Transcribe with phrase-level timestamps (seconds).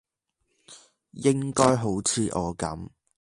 [1.11, 2.89] 應該好似我咁